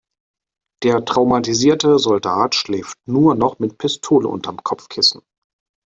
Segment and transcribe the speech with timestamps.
[0.81, 5.21] Der traumatisierte Soldat schläft nur noch mit Pistole unterm Kopfkissen.